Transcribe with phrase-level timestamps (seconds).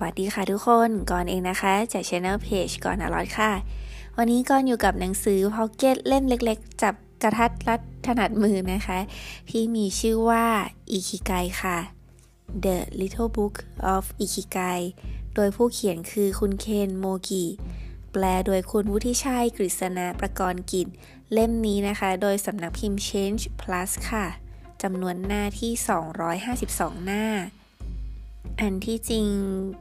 [0.00, 3.50] วัสดีค่ะทุกคนก่อนเองนะคะ จากช anel page ก่อนอร่อยค่ะ
[4.16, 8.98] วันนี้ก่อนอยู่กับหนังสือพ็อกเก็ตเล่มเล็กๆ จับกระทัดรัดถนัดมือนะคะ
[9.50, 10.46] ที่มีชื่อว่า
[10.90, 11.32] อิคิไก
[11.62, 11.78] ค่ะ
[12.64, 13.54] The Little Book
[13.94, 14.80] of Ikigai
[15.34, 17.44] โดยผู้เขียนคือคุณเคนโมกิ
[18.12, 20.88] แปลโดยคุณวุฒิชัยกฤษณะประกรณ์กิจ
[21.32, 24.26] เล่มนี้นะคะ โดยสำนักพิมพ์ Change Plus ค่ะ
[24.82, 25.72] จำนวนหน้าที่
[26.38, 27.24] 252 หน้า
[28.60, 29.26] อันที่จริง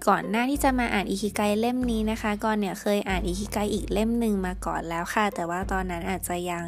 [0.07, 6.63] ก่อนหน้าที่จะมาอ่านอิคิไกเล่มนี้นะคะก่อนเนี่ยเคยอ่านอิคิไกอีกเล่มหนึ่งมาก่อนแล้วค่ะ แต่ว่าตอนนั้นอาจจะยัง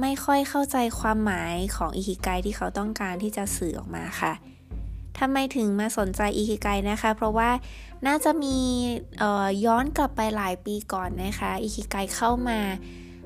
[0.00, 4.32] ไม่ค่อยเข้าใจความหมายของอิคิไกที่เขาต้องการที่จะสื่อออกมาค่ะ
[5.18, 7.50] ทำไมถึงมาสนใจอิคิไกนะคะ เพราะว่า
[8.06, 8.56] น่าจะมี
[9.64, 12.60] ย้อนกลับไปหลายปีก่อนนะคะอิคิไกเข้ามา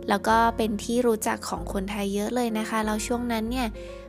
[0.08, 3.68] แล้วก็เป็นที่รู้จักของคนไทยเยอะเลยนะคะ แล้วช่วงนั้นเนี่ย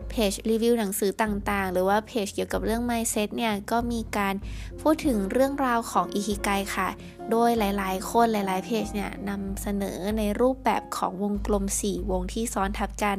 [0.09, 4.35] เพจรีวิวหนังสือต่างๆ หรือว่าเพจเกี่ยวกับเรื่อง mindset เนี่ยก็มีการ
[4.81, 6.89] พูดถึงเรื่องราวของอิคิไกค่ะ
[7.31, 13.17] โดยหลายๆ คนหลายๆเพจเนี่ยนำเสนอในรูปแบบของวงกลม 4 วงที่ซ้อนทับกัน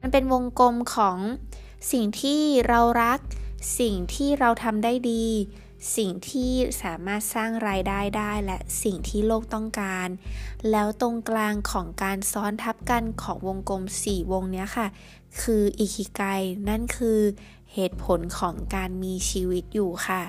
[0.00, 1.18] มันเป็นวงกลมของ
[1.92, 3.18] สิ่งที่เรารัก
[3.80, 5.24] สิ่งที่เราทำได้ดี
[5.96, 10.08] สิ่งที่สามารถสร้างรายได้ได้และสิ่งที่โลกต้องการ
[10.70, 14.86] แล้วตรงกลางของการซ้อนทับกันของวงกลม 4 วงนี้ค่ะ
[15.40, 16.22] คืออิคิไก
[16.68, 17.20] นั่นคือ
[17.74, 20.22] เหตุผลของการมีชีวิตอยู่ค่ะ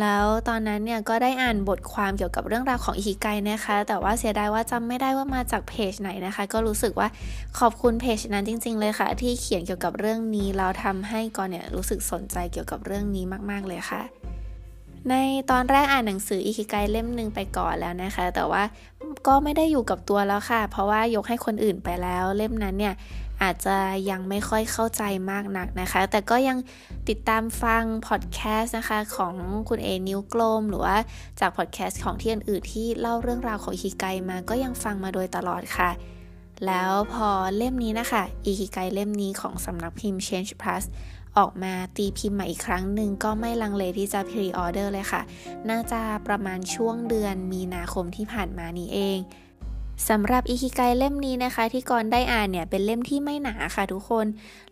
[0.00, 7.08] แล้วตอนนั้นเนี่ยก็ได้อ่านบทความเกี่ยวกับเรื่องราวของอิคิไกนะคะ แต่ว่าเสียดายว่าจำไม่ได้ว่ามาจากเพจไหนนะคะ ก็รู้สึกว่า
[7.58, 14.02] ขอบคุณเพจนั้นจริง ๆ เลยค่ะ ที่เขียนเกี่ยวกับเรื่องนี้แล้วทำให้ก่อนเนี่ยรู้สึกสนใจเกี่ยวกับเรื่องนี้มาก ๆ เลยค่ะ
[15.10, 15.14] ใน
[15.50, 18.62] ตอนแรกอ่านหนังสืออิคิไกเล่มหนึ่งไปก่อนแล้วนะคะ แต่ว่า
[19.26, 22.94] ก็ไม่ได้อยู่กับตัวแล้วค่ะ เพราะว่ายกให้คนอื่นไปแล้ว เล่มนั้นเนี่ย
[23.42, 23.76] อาจจะ
[24.10, 26.58] ยังไม่ค่อยเข้าใจมากนักนะคะ แต่ก็ยัง
[27.08, 29.34] ติดตามฟังพอดแคสต์นะคะของ
[29.68, 30.96] คุณเอ๋นิ้วกลม หรือว่า
[31.40, 35.90] จากพอดแคสต์ของที่อื่นๆที่เล่าเรื่องราวของอิคิไกมาก็ยังฟังมาโดยตลอดค่ะ
[36.66, 40.84] แล้วพอเล่มนี้นะคะอิคิไกเล่มนี้ของสำนักพิมพ์ Change Plus
[41.38, 45.22] ออกมาตีพิมพ์ใหม่อีกครั้งหนึ่งก็ไม่ลังเลที่จะ pre-order เลยค่ะ
[45.70, 49.18] น่าจะประมาณช่วงเดือนมีนาคมที่ผ่านมานี้เอง
[50.08, 54.26] สำหรับอิคิไกเล่มนี้นะคะ ที่ก่อนได้อ่านเนี่ยเป็นเล่มที่ไม่หนาค่ะทุกคน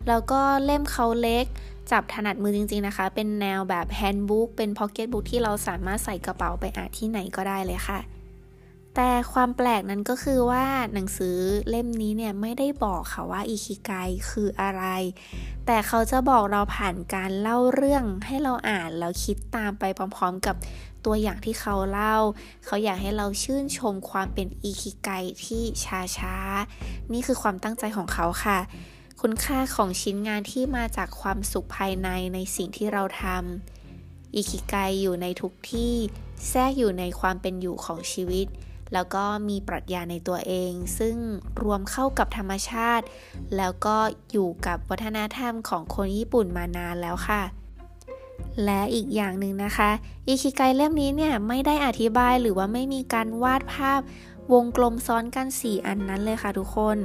[0.07, 1.45] แล้วก็เล่มเขาเล็ก
[1.91, 7.99] จับถนัดมือจริง ๆนะคะ เป็นแนวแบบ handbook เป็นพ็อกเก็ตบุ๊กที่เราสามารถใส่กระเป๋าไปอ่านที่ไหนก็ได้เลยค่ะ
[8.95, 11.37] แต่ความแปลกนั้นก็คือว่าหนังสือ
[11.69, 13.91] เล่มนี้เนี่ยไม่ได้บอกค่ะว่าอิคิไก
[14.29, 14.83] คืออะไร
[15.65, 19.83] แต่เขาจะบอกเราผ่านการเล่าเรื่องให้เราอ่านแล้วคิดตามไป
[20.15, 20.55] พร้อมๆกับ
[21.05, 22.15] ตัวอย่างที่เขาเล่า
[22.65, 25.09] เขาอยากให้เราชื่นชมความเป็นอีคิไก
[25.45, 26.35] ที่ช้าช้า
[27.13, 28.59] นี่คือความตั้งใจของเขาค่ะ
[29.21, 35.93] คุณค่าของชิ้นงานที่มาจากความสุขภายในในสิ่งที่เราทำอีคิไกอยู่ในทุกที่
[36.49, 38.47] แทรกอยู่ในความเป็นอยู่ของชีวิต
[38.93, 41.15] แล้วก็มีปรัชญาในตัวเอง ซึ่ง
[41.63, 43.05] รวมเข้ากับธรรมชาติ
[43.57, 43.97] แล้วก็
[44.31, 47.41] อยู่กับวัฒนธรรมของคนญี่ปุ่นมานานแล้วค่ะ
[48.65, 49.89] และอีกอย่างหนึ่งนะคะ
[50.27, 54.01] อิคิไกเล่มนี้เนี่ยไม่ได้อธิบายหรือว่าไม่มีการวาดภาพ
[54.53, 56.97] วงกลมซ้อนกัน 4 อันนั้นเลยค่ะทุกคน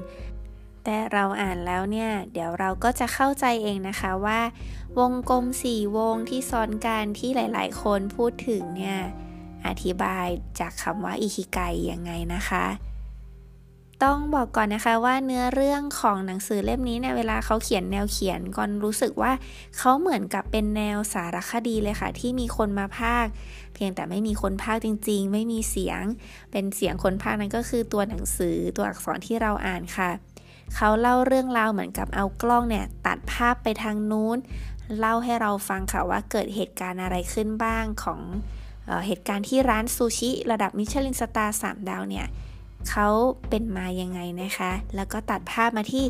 [0.85, 4.41] แต่เราอ่านแล้วเนี่ย เดี๋ยวเราก็จะเข้าใจเองนะคะว่า
[4.99, 8.99] วงกลม 4 วงที่ซ้อนกันที่หลาย ๆ คนพูดถึงเนี่ย
[9.71, 10.27] อธิบาย
[10.61, 11.59] จากคำว่าอิคิไก
[11.91, 12.67] ยังไงนะคะ
[14.05, 19.33] ต้องบอกก่อนนะคะว่าเนื้อเรื่องของหนังสือเล่มนี้เนี่ยเวลาเขาเขียนแนวเขียนก่อนรู้สึกว่า
[19.79, 23.27] เขาเหมือนกับเป็นแนวสารคดีเลยค่ะ ที่มีคนมาพาก
[23.75, 26.03] เพียงแต่ไม่มีคนพากจริง ๆ ไม่มีเสียง
[26.53, 30.11] เป็นเสียงคนพากนั้นก็คือตัวหนังสือตัวอักษรที่เราอ่านค่ะ
[30.75, 34.39] เขาเล่าเรื่องราวเหมือนกับเอากล้องเนี่ยตัดภาพไปทางนู้น
[34.99, 38.21] เล่าให้เราฟังค่ะว่าเกิดเหตุการณ์อะไรขึ้นบ้างของ
[38.87, 42.27] เเหตุการณ์ที่ร้านซูชิระดับมิชลินสตาร์สามดาวเนี่ย
[42.91, 43.09] เขา
[43.49, 46.05] เป็นมายังไงนะคะ แล้วก็ตัดภาพมาที่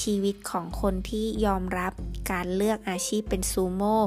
[0.00, 1.92] ชีวิตของคนที่ยอมรับ
[2.30, 3.98] การเลือกอาชีพเป็นซูโม่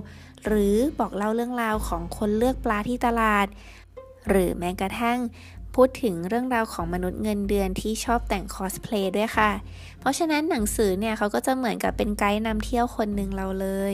[0.45, 3.47] หรือบอกเล่าเรื่องราวของคนเลือกปลาที่ตลาด
[4.29, 5.19] หรือแม้กระทั่ง
[5.75, 9.51] พูดถึงเรื่องราวของมนุษย์เงินเดือนที่ชอบแต่งคอสเพลย์ด้วยค่ะ
[9.99, 13.93] เพราะฉะนั้นหนังสือเนี่ยเขาก็จะเหมือนกับเป็นไกด์นำเที่ยวคนหนึ่งเราเลย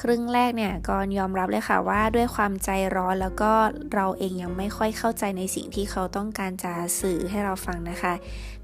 [0.00, 3.52] ครึ่งแรกเนี่ยก็ยอมรับเลยค่ะว่าด้วยความใจร้อนแล้วก็
[3.94, 8.14] เราเองยังไม่ค่อยเข้าใจในสิ่งที่เขาต้องการจะสื่อให้เราฟังนะคะ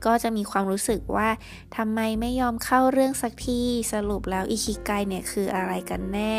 [0.07, 1.29] ก็จะมีความรู้สึกว่า
[1.77, 3.61] ทำไมไม่ยอมเข้าเรื่องสักที
[3.93, 6.35] สรุปแล้วอิคิไกเนี่ยคืออะไรกันแน่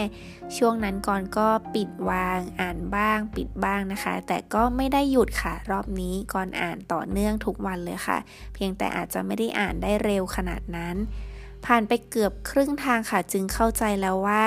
[0.58, 8.18] ช่วงนั้นกอนก็ปิดวางอ่านบ้าง ปิดบ้างนะคะ แต่ก็ไม่ได้หยุดค่ะ รอบนี้กอนอ่านต่อเนื่องทุกวันเลยค่ะ
[8.54, 10.96] เพียงแต่อาจจะไม่ได้อ่านได้เร็วขนาดนั้น
[11.66, 14.46] ผ่านไปเกือบครึ่งทางค่ะจึงเข้าใจแล้วว่า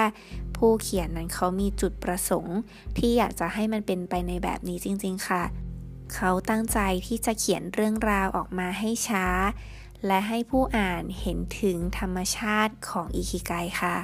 [0.57, 2.59] ผู้เขียนนั้นเขามีจุดประสงค์
[2.99, 5.43] ที่อยากจะให้มันเป็นไปในแบบนี้จริง ๆ ค่ะ
[6.15, 9.27] เขาตั้งใจที่จะเขียนเรื่องราวออกมาให้ช้า
[10.07, 13.97] และให้ผู้อ่านเห็นถึงธรรมชาติของอิคิไกค่ะ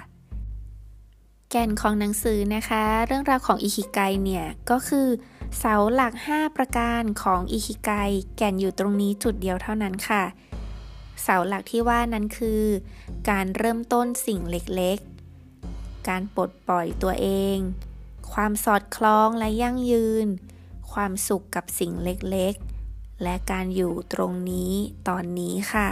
[1.51, 5.09] แก่นของหนังสือนะคะ เรื่องราวของอิคิไกเนี่ยก็คือ
[5.59, 7.91] เสาหลัก 5 ประการของอิคิไก
[8.37, 10.23] แก่นอยู่ตรงนี้จุดเดียวเท่านั้นค่ะ
[11.23, 12.63] เสาหลักที่ว่านั้นคือ
[13.31, 17.59] การเริ่มต้นสิ่งเล็กๆ การปลดปล่อยตัวเอง
[18.33, 20.27] ความสอดคล้องและยั่งยืน
[20.93, 24.73] ความสุขกับสิ่งเล็กๆ และการอยู่ตรงนี้
[25.09, 25.89] ตอนนี้ค่ะ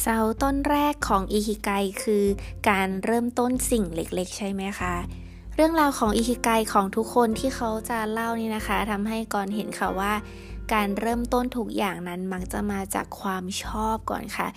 [0.00, 1.70] เสาต้นแรกของอิคิไก
[2.02, 2.24] คือ
[2.70, 4.94] การเริ่มต้นสิ่งเล็กๆ ใช่ไหมคะ
[5.54, 10.12] เรื่องราวของอิคิไกของทุกคนที่เขาจะเล่านี่นะคะทำให้ก่อนเห็นค่ะว่า
[10.72, 14.48] การเริ่มต้นทุกอย่างนั้นมักจะมาจากความชอบก่อนค่ะ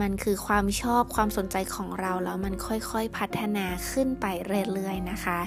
[0.00, 4.26] มันคือความชอบความสนใจของเราแล้วมันค่อยๆพัฒนาขึ้นไป
[4.72, 5.40] เรื่อยๆนะคะ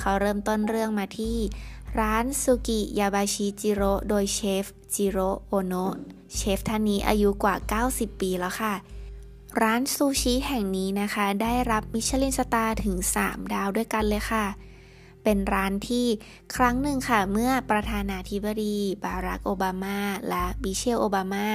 [0.00, 1.36] เขาเริ่มต้นเรื่องมาที่
[2.00, 5.94] ร้านซูกิยาบาชิจิโร่โดยเชฟจิโร่โอโนะ
[6.34, 7.54] เชฟท่านนี้อายุกว่า
[7.88, 8.74] 90 ปีแล้วค่ะ
[9.62, 14.44] ร้านซูชิแห่งนี้นะคะ ได้รับมิชลินสตาร์ถึง 3 ดาวด้วยกันเลยค่ะ
[15.24, 16.06] เป็นร้านที่
[16.56, 19.98] ครั้งหนึ่งค่ะ เมื่อประธานาธิบดีบารักโอบามา
[20.28, 21.46] และบิเชลโอบามา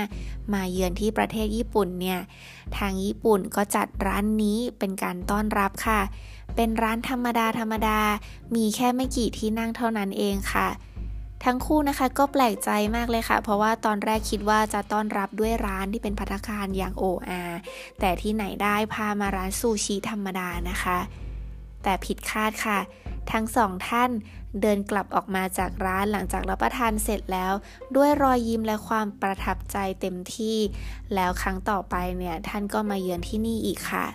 [0.54, 2.20] มาเยือนที่ประเทศญี่ปุ่นเนี่ย
[2.78, 6.02] ทางญี่ปุ่นก็จัดร้านนี้เป็นการต้อนรับค่ะ
[6.56, 8.00] เป็นร้านธรรมดาธรรมดา
[8.56, 10.68] มีแค่ไม่กี่ที่นั่งเท่านั้นเองค่ะ
[11.46, 17.42] ทั้งคู่นะคะก็แปลกใจมากเลยค่ะ เพราะว่าตอนแรกคิดว่าจะต้อนรับด้วยร้านที่เป็นพัตคารอย่างโออา
[18.00, 20.98] แต่ที่ไหนได้พามาร้านซูชิธรรมดานะคะ
[21.84, 22.80] แต่ผิดคาดค่ะ
[23.32, 24.12] ทั้งสองท่าน
[24.62, 27.54] เดินกลับออกมาจากร้านหลังจากรับประทานเสร็จแล้ว
[27.96, 30.58] ด้วยรอยยิ้มและความประทับใจเต็มที่
[31.16, 34.06] แล้วครั้งต่อไปเนี่ยท่านก็มาเยือนที่นี่อีกค่ะ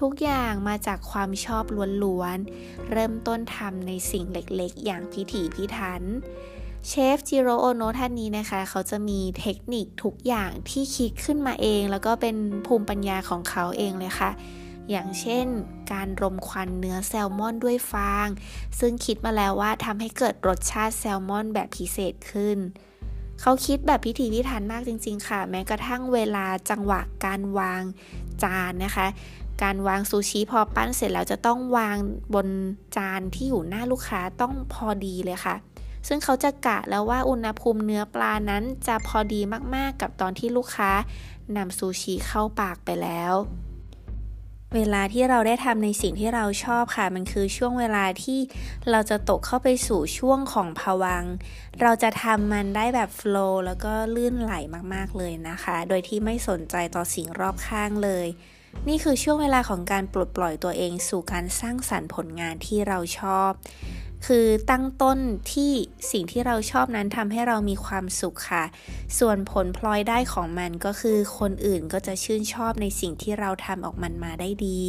[0.00, 1.64] ทุกอย่างมาจากความชอบ
[2.04, 6.02] ล้วนๆ เริ่มต้นทำในสิ่งเล็กๆ อย่างพิถีพิถัน
[6.88, 12.36] เชฟจิโรโอโนท่านนี้นะคะ เขาจะมีเทคนิคทุกอย่างที่คิดขึ้นมาเอง แล้วก็เป็น
[12.66, 14.30] ภูมิปัญญาของเขาเองเลยค่ะ
[14.90, 15.46] อย่างเช่น
[15.92, 18.28] การรมควันเนื้อแซลมอนด้วยฟาง
[18.80, 22.58] ซึ่งคิดมาแล้วว่าทำให้เกิดรสชาติแซลมอนแบบพิเศษขึ้น
[23.40, 27.82] เขาคิดแบบพิถีพิถันมากจริง ๆ ค่ะ แม้กระทั่งเวลาจังหวะการวาง
[28.42, 29.06] จานนะคะ
[29.62, 31.96] การวางซูชิพอปั้นเสร็จแล้วจะต้องวาง
[32.34, 32.48] บน
[32.96, 35.56] จานที่อยู่หน้าลูกค้าต้องพอดีเลยค่ะ
[36.08, 39.40] ซึ่งเขาจะกะแล้วว่าอุณหภูมิเนื้อปลานั้นจะพอดี
[39.74, 40.90] มากๆกับตอนที่ลูกค้า
[41.56, 43.34] นำซูชิเข้าปากไปแล้ว
[44.76, 48.38] เวลาที่เราได้ทำในสิ่งที่เราชอบค่ะ มันคือช่วงเวลาที่
[48.90, 51.24] เราจะตกเข้าไปสู่ช่วงของภวัง
[51.80, 54.54] เราจะทำมันได้แบบโฟล์แล้วก็ลื่นไหล
[54.94, 58.26] มากๆเลยนะคะ โดยที่ไม่สนใจต่อสิ่งรอบข้างเลย
[58.88, 63.50] นี่คือช่วงเวลาของการปลดปล่อยตัวเองสู่การสร้างสรรค์ผลงานที่เราชอบ
[64.26, 65.18] คือตั้งต้น
[65.52, 65.72] ที่
[66.12, 68.64] สิ่งที่เราชอบนั้นทำให้เรามีความสุขค่ะ
[69.18, 74.82] ส่วนผลพลอยได้ของมันก็คือคนอื่นก็จะชื่นชอบในสิ่งที่เราทำออกมันมาได้ดี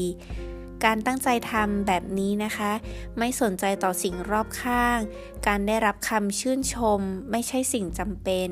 [0.85, 2.71] การตั้งใจทำแบบนี้นะคะ
[3.18, 5.00] ไม่สนใจต่อสิ่งรอบข้าง
[5.47, 7.00] การได้รับคำชื่นชม
[7.31, 8.50] ไม่ใช่สิ่งจำเป็น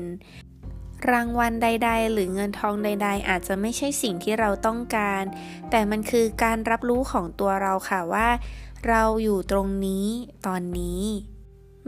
[1.10, 5.22] รางวัลใด ๆ หรือเงินทองใด ๆ อาจจะไม่ใช่สิ่งที่เราต้องการ
[5.70, 8.28] แต่มันคือการรับรู้ของตัวเราค่ะว่า
[8.88, 10.06] เราอยู่ตรงนี้
[10.46, 11.02] ตอนนี้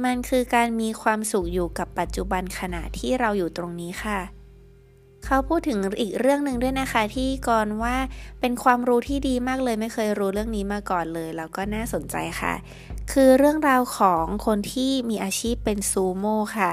[0.05, 4.21] มันคือการมีความสุขอยู่กับปัจจุบันขณะที่เราอยู่ตรงนี้ค่ะ
[5.25, 7.97] เขาพูดถึงอีกเรื่องหนึ่งด้วยนะคะ ที่ก่อนว่า
[8.41, 12.55] เป็นความรู้ที่ดีมากเลยไม่เคยรู้เรื่องนี้มาก่อนเลยแล้วก็น่าสนใจค่ะ
[13.13, 16.71] คือเรื่องราวของคนที่มีอาชีพเป็นซูโม่ค่ะ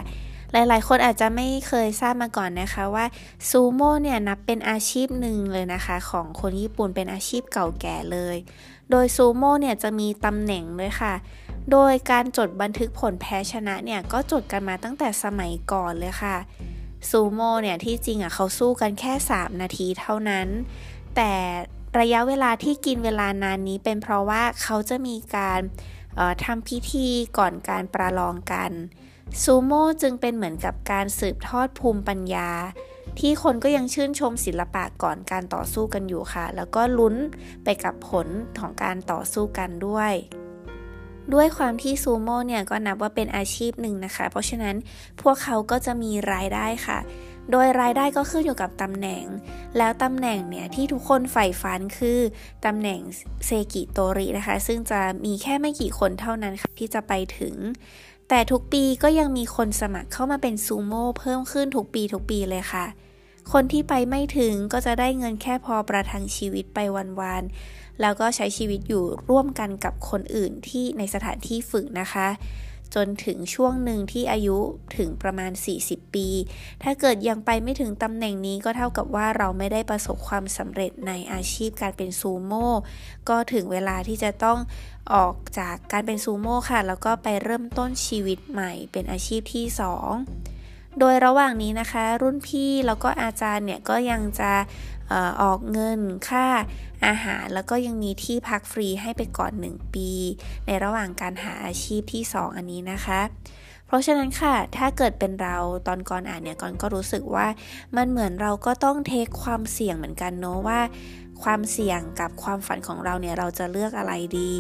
[0.51, 3.05] หลายๆ คนอาจจะไม่เคยทราบมาก่อนนะคะว่า
[3.49, 8.37] ซูโม่เนี่ยนับเป็นอาชีพหนึ่งเลยนะคะ ของคนญี่ปุ่นเป็นอาชีพเก่าแก่เลย
[8.91, 11.13] โดยซูโม่เนี่ยจะมีตำแหน่งด้วยค่ะ
[11.71, 16.37] โดยการจดบันทึกผลแพ้ชนะเนี่ยก็จดกันมาตั้งแต่สมัยก่อนเลยค่ะ
[17.09, 20.47] ซูโม่เนี่ยที่จริงอะเขาสู้กันแค่ 3 นาทีเท่านั้น
[21.15, 21.31] แต่
[21.99, 25.59] ระยะเวลาที่กินเวลานานนี้เป็นเพราะว่าเขาจะมีการ
[26.45, 27.07] ทำพิธี
[27.37, 28.71] ก่อนการประลองกัน
[29.43, 32.49] ซูโม่จึงเป็นเหมือนกับการสืบทอดภูมิปัญญา
[33.19, 37.15] ที่คนก็ยังชื่นชมศิลปะก่อนการต่อสู้กันอยู่ค่ะ แล้วก็ลุ้น
[37.63, 38.27] ไปกับผล
[38.59, 40.13] ของการต่อสู้กันด้วย
[41.33, 44.75] ด้วยความที่ซูโม่เนี่ยก็นับว่าเป็นอาชีพหนึ่งนะคะ เพราะฉะนั้น
[45.21, 46.99] พวกเขาก็จะมีรายได้ค่ะ
[47.51, 49.23] โดยรายได้ก็ขึ้นอยู่กับตำแหน่ง
[49.77, 52.19] แล้วตำแหน่งเนี่ยที่ทุกคนใฝ่ฝันคือ
[52.65, 52.99] ตำแหน่ง
[53.45, 57.55] เซกิโตรินะคะ ซึ่งจะมีแค่ไม่กี่คนเท่านั้นค่ะที่จะไปถึง
[58.33, 62.85] แต่ทุกปีก็ยังมีคนสมัครเข้ามาเป็นซูโม่เพิ่มขึ้นทุกปีทุกปีเลยค่ะ
[63.51, 66.79] คนที่ไปไม่ถึงก็จะได้เงินแค่พอประทังชีวิตไป
[67.19, 72.27] วันๆ แล้วก็ใช้ชีวิตอยู่ร่วมกันกับคนอื่นที่ในสถานที่ฝึกนะคะ
[72.95, 74.57] จนถึงช่วงหนึ่งที่อายุ
[74.97, 75.51] ถึงประมาณ
[75.83, 76.27] 40 ปี
[76.83, 82.69] ถ้าเกิดยังไปไม่ถึงตำแหน่งนี้ก็เท่ากับว่าเราไม่ได้ประสบความสำเร็จในอาชีพการเป็นซูโม่
[83.29, 84.59] ก็ถึงเวลาที่จะต้อง
[85.13, 94.51] ออกจากการเป็นซูโม่ค่ะ แล้วก็ไปเริ่มต้นชีวิตใหม่เป็นอาชีพที่ 2โดยระหว่างนี้นะคะ รุ่นพี่แล้วก็อาจารย์เนี่ยก็ยังจะ
[95.41, 95.99] ออกเงิน
[96.29, 96.45] ค่า
[97.07, 100.09] อาหารแล้วก็ยังมีที่พักฟรีให้ไปก่อน 1 ปี
[100.65, 103.21] ในระหว่างการหาอาชีพที่ 2 อันนี้นะคะ
[103.87, 107.47] เพราะฉะนั้นค่ะ ถ้าเกิดเป็นเราตอนก่อนอ่านเนี่ยก่อนก็รู้สึกว่า
[107.95, 110.79] มันเหมือนเราก็ต้องเทคความเสี่ยงเหมือนกันเนาะว่า
[111.43, 114.51] ความเสี่ยงกับความฝันของเราเนี่ยเราจะเลือกอะไรดี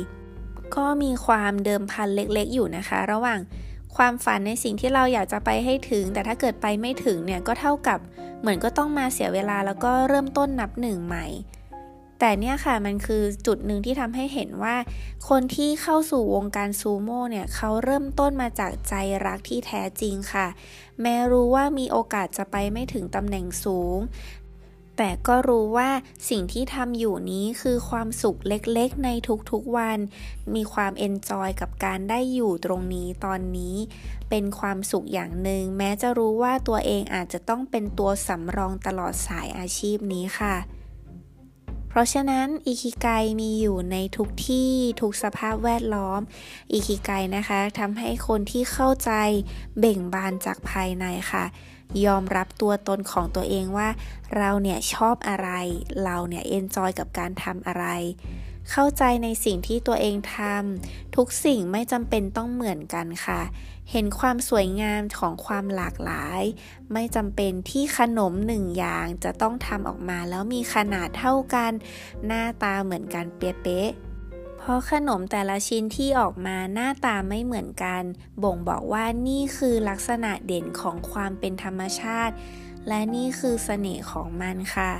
[0.75, 3.39] ก็มีความเดิมพันเล็กๆ อยู่นะคะ ระหว่าง
[3.95, 7.99] ความฝันในสิ่งที่เราอยากจะไปให้ถึง แต่ถ้าเกิดไปไม่ถึงเนี่ยก็เท่ากับ
[8.41, 11.25] เหมือนก็ต้องมาเสียเวลาแล้วก็เริ่มต้นนับหนึ่งใหม่
[12.23, 14.75] แต่เนี่ยค่ะมันคือจุดหนึ่งที่ทำให้เห็นว่า
[15.29, 18.93] คนที่เข้าสู่วงการซูโม่เนี่ยเขาเริ่มต้นมาจากใจ
[19.25, 20.47] รักที่แท้จริงค่ะ
[21.01, 23.97] แม้รู้ว่ามีโอกาสจะไปไม่ถึงตำแหน่งสูง
[24.97, 25.89] แต่ก็รู้ว่า
[26.29, 29.09] สิ่งที่ทำอยู่นี้คือความสุขเล็กๆ ใน
[29.51, 29.99] ทุกๆวัน
[30.55, 33.75] มีความ enjoy กับการได้อยู่ตรงนี้ตอนนี้
[34.29, 40.55] เป็นความสุขอย่างหนึ่ง แม้จะรู้ว่าตัวเองอาจจะต้องเป็นตัวสำรองตลอดสายอาชีพนี้ค่ะ
[41.91, 43.07] เพราะฉะนั้นอิคิไก
[43.41, 44.71] มีอยู่ในทุกที่
[45.01, 46.21] ทุกสภาพแวดล้อม
[46.71, 49.11] อิคิไกนะคะทำให้คนที่เข้าใจ
[49.79, 51.45] เบ่งบานจากภายในค่ะ
[52.05, 53.89] ยอมรับตัวตนของตัวเองว่า
[54.37, 55.49] เราเนี่ยชอบอะไร
[56.03, 57.85] เราเนี่ยเอนจอยกับการทำอะไร
[58.71, 63.41] เข้าใจในสิ่งที่ตัวเองทำทุกสิ่งไม่จำเป็นต้องเหมือนกันค่ะ
[63.91, 66.41] เห็นความสวยงามของความหลากหลาย
[66.93, 71.71] ไม่จำเป็นที่ขนมหนึ่งอย่างจะต้องทำออกมาแล้วมีขนาดเท่ากัน
[72.25, 73.91] หน้าตาเหมือนกันเป๊ะ
[74.63, 78.03] เพราะขนมแต่ละชิ้นที่ออกมาหน้าตาไม่เหมือนกัน
[78.43, 82.35] บ่งบอกว่านี่คือลักษณะเด่นของความเป็นธรรมชาติ
[82.87, 84.91] และนี่คือเสน่ห์ของมันค่ะ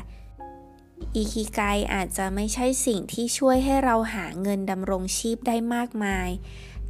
[1.16, 1.62] อิคิไก
[1.94, 6.30] อาจจะไม่ใช่สิ่งที่ช่วยให้เราหาเงินดำรงชีพได้มากมาย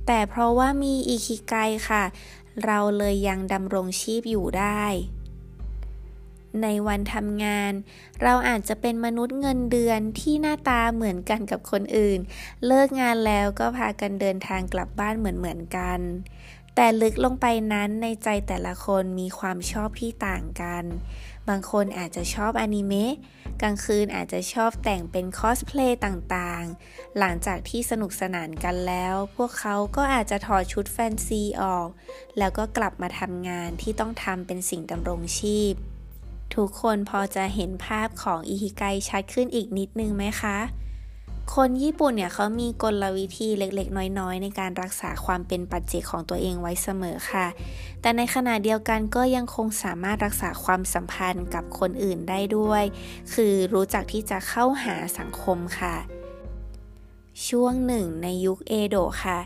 [0.05, 1.55] แต่เพราะว่ามีอิคิไก
[1.89, 2.03] ค่ะ
[2.65, 4.83] เราเลยยังดำรงชีพอยู่ได้
[6.63, 7.71] ในวันทำงาน
[8.23, 12.19] เราอาจจะเป็นมนุษย์เงินเดือนที่หน้าตาเหมือนกันกับคนอื่น
[12.65, 15.99] เลิกงานแล้วก็พากันเดินทางกลับบ้านเหมือนเหมือนกัน
[16.75, 20.83] แต่ลึกลงไปนั้นในใจแต่ละคนมีความชอบที่ต่างกัน
[21.49, 23.13] บางคนอาจจะชอบอนิเมะ
[23.61, 31.87] กลางคืนอาจจะชอบแต่งเป็นคอสเพลย์ต่างๆ หลังจากที่สนุกสนานกันแล้ว พวกเขาก็อาจจะถอดชุดแฟนซีออก
[32.37, 35.73] แล้วก็กลับมาทำงานที่ต้องทำเป็นสิ่งดำรงชีพ
[36.55, 40.57] ทุกคนพอจะเห็นภาพของอิคิไกชัดขึ้นอีกนิดนึงไหมคะ
[41.55, 47.47] คนญี่ปุ่นเนี่ยเขามีกลวิธีเล็กๆ น้อยๆ ในการรักษาความเป็นปัจเจกของตัวเองไว้เสมอค่ะ
[48.01, 52.83] แต่ในขณะเดียวกันก็ยังคงสามารถรักษาความสัมพันธ์กับคนอื่นได้ด้วย
[53.33, 55.95] คือรู้จักที่จะเข้าหาสังคมค่ะ
[57.47, 59.39] ช่วงหนึ่งในยุคเอโดะค่ะ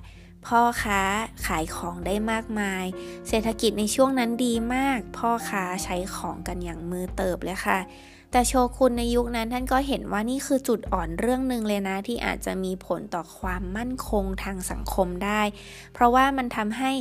[0.47, 1.01] พ่อค้า
[1.45, 2.85] ขายของได้มากมาย
[3.27, 7.79] เศรษฐกิจในช่วงนั้นดีมาก พ่อค้าใช้ของกันอย่างมือเติบเลยค่ะ
[8.31, 15.41] แต่โชคุณในยุคนั้นท่านก็เห็นว่านี่คือจุดอ่อนเรื่องหนึ่งเลยนะที่อาจจะมีผลต่อความมั่นคงทางสังคมได้
[15.93, 16.91] เพราะว่ามันทำให้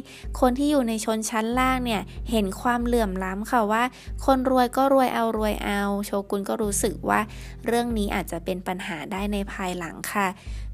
[0.41, 3.85] คนที่อยู่ในชนชั้นล่างเนี่ยเห็นความเหลื่อมล้ำค่ะว่า
[4.25, 7.21] คนรวยก็รวยเอารวยเอา โชกุนก็รู้สึกว่า
[7.67, 10.29] เรื่องนี้อาจจะเป็นปัญหาได้ในภายหลังค่ะ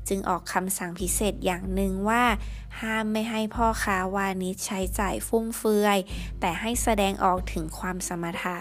[0.08, 2.24] จึงออกคำสั่งพิเศษอย่างหนึ่งว่า
[2.80, 5.98] ห้ามไม่ให้พ่อค้าวานิชใช้จ่ายฟุ่มเฟือย
[6.40, 8.58] แต่ให้แสดงออกถึงความสมถะ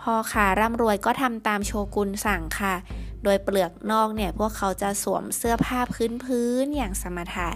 [0.00, 2.74] พ่อค้าร่ำรวยก็ทำตามโชกุนสั่งค่ะ
[3.22, 7.48] โดยเปลือกนอกเนี่ยพวกเขาจะสวมเสื้อผ้าพื้นพื้นอย่างสมถะ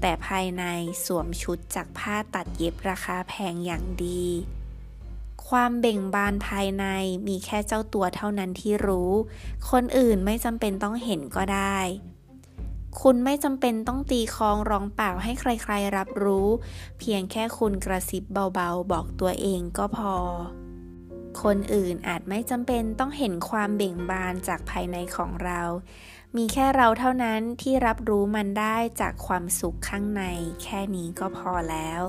[0.00, 0.64] แต่ภายใน
[1.04, 4.24] สวมชุดจากผ้าตัดเย็บราคาแพงอย่างดี
[5.48, 6.84] ความเบ่งบานภายใน
[7.28, 9.12] มีแค่เจ้าตัวเท่านั้นที่รู้
[9.70, 11.78] คนอื่นไม่จำเป็นต้องเห็นก็ได้
[13.00, 16.48] คุณไม่จำเป็นต้องตีคองร้องเปล่าให้ใครๆรับรู้
[16.98, 20.14] เพียงแค่คุณกระซิบเบาๆ บอกตัวเองก็พอ
[21.42, 25.60] คนอื่นอาจไม่จำเป็นต้องเห็นความเบ่งบานจากภายในของเรา
[26.36, 30.22] มีแค่เราเท่านั้นที่รับรู้มันได้จากความสุขข้างใน
[30.62, 32.00] แค่นี้ก็พอแล้ว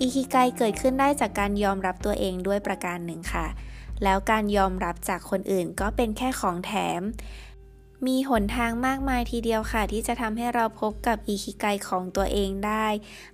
[0.00, 3.46] อิคิไกเกิดขึ้นได้จากการยอมรับตัวเองด้วยประการหนึ่งค่ะ
[4.04, 7.00] แล้วการยอมรับจากคนอื่นก็เป็นแค่ของแถม
[8.06, 12.86] มีหนทางมากมายทีเดียวค่ะ ที่จะทำให้เราพบกับอีคิไกของตัวเองได้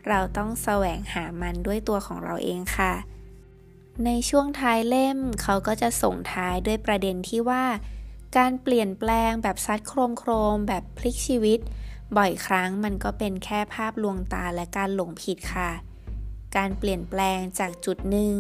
[0.08, 2.92] เราต้องแสวงหามันด้วยตัวของเราเองค่ะ
[4.04, 7.64] ในช่วงท้ายเล่มเขาก็จะส่งท้ายด้วยประเด็นที่ว่า
[8.36, 11.58] การเปลี่ยนแปลงแบบซัดโครมโครม แบบพลิกชีวิต
[12.16, 15.70] บ่อยครั้งมันก็เป็นแค่ภาพลวงตาและการหลงผิดค่ะ
[16.56, 18.32] การเปลี่ยนแปลงจากจุดหนึ่ง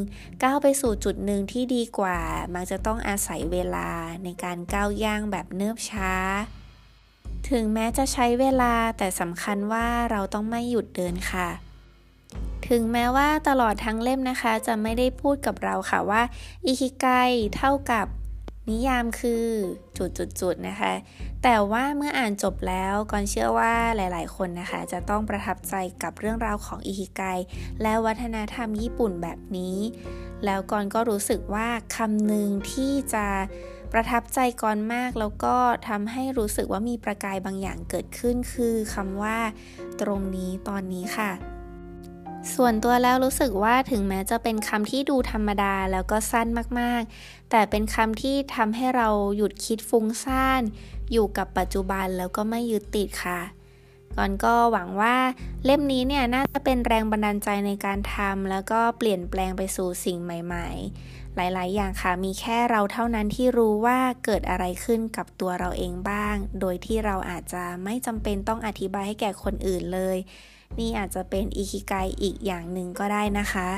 [0.42, 2.18] ก้าวไปสู่จุดหนึ่งที่ดีกว่า
[2.54, 3.88] มักจะต้องอาศัยเวลา
[4.24, 6.12] ในการก้าวย่างแบบเนิบช้า
[7.50, 11.48] ถึงแม้จะใช้เวลาแต่สำคัญว่าเราต้องไม่หยุดเดินค่ะ
[12.68, 16.22] ถึงแม้ว่าตลอดทั้งเล่มนะคะ จะไม่ได้พูดกับเราค่ะว่า
[16.66, 17.06] อิคิไก
[17.56, 18.06] เท่ากับ
[18.70, 19.44] นิยามคือ
[19.96, 20.92] จุดๆๆนะคะ
[21.42, 27.22] แต่ว่าเมื่ออ่านจบแล้วก่อนเชื่อว่าหลายๆ คนนะคะ จะต้องประทับใจกับเรื่องราวของอิคิไก
[27.82, 29.76] และวัฒนธรรมญี่ปุ่นแบบนี้
[30.44, 33.26] แล้วก่อนก็รู้สึกว่าคำหนึ่งที่จะ
[33.92, 35.56] ประทับใจก่อนมากแล้วก็
[35.88, 39.38] ทำให้รู้สึกว่ามีประกายบางอย่างเกิดขึ้นคือคำว่า
[40.00, 41.55] ตรงนี้ตอนนี้ค่ะ
[42.54, 46.48] ส่วนตัวแล้วรู้สึกว่าถึงแม้จะเป็นคำที่ดูธรรมดาแล้วก็สั้น
[46.80, 50.62] มากๆ แต่เป็นคำที่ทำให้เราหยุดคิดฟุ้งซ่าน
[51.12, 53.40] อยู่กับปัจจุบันแล้วก็ไม่ยึดติดค่ะ
[54.16, 55.16] ก่อนก็หวังว่า
[55.64, 60.68] เล่มนี้เนี่ยน่าจะเป็นแรงบันดาลใจในการทำแล้วก็เปลี่ยนแปลงไปสู่สิ่งใหม่
[61.02, 70.18] ๆ หลายๆ อย่างค่ะมีแค่เราเท่านั้นที่รู้ว่าเกิดอะไรขึ้นกับตัวเราเองบ้าง โดยที่เราอาจจะไม่จำเป็นต้องอธิบายให้แก่คนอื่นเลย
[70.78, 71.92] นี่อาจจะเป็นอิคิไก
[72.22, 73.68] อีกอย่างหนึ่งก็ได้นะคะ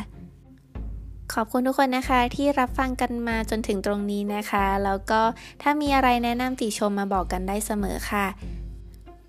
[1.35, 5.21] ขอบคุณทุกคนนะคะที่รับฟังกันมาจนถึงตรงนี้นะคะ แล้วก็
[5.63, 8.27] ถ้ามีอะไรแนะนำติชมมาบอกกันได้เสมอค่ะ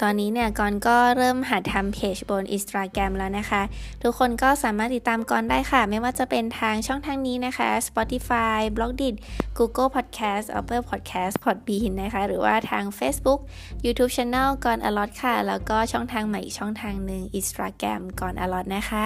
[0.01, 3.61] ตอนนี้เนี่ยกอนก็เริ่มหัดทำเพจบน Instagram แล้วนะคะ
[4.03, 9.15] ทุกคนก็สามารถติดตามกอนได้ค่ะ ไม่ว่าจะเป็นทางช่องทางนี้นะคะ Spotify b l o g d i t
[9.57, 13.39] Google Podcast Apple Podcast Podbean นะคะ หรือว่าทาง Facebook
[13.85, 19.05] YouTube Channel กอนอลอตค่ะ แล้วก็ช่องทางใหม่ช่องทางหนึ่ง Instagram กอนอลอตนะคะ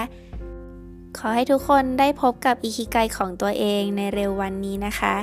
[1.17, 5.15] ขอให้ทุกคนได้พบกับอิคิไกของตัวเองในเร็ววันนี้นะคะ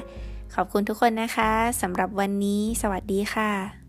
[0.54, 1.50] ขอบคุณทุกคนนะคะ
[1.82, 3.79] สำหรับวันนี้ สวัสดีค่ะ